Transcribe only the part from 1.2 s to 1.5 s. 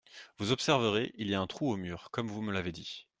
y a un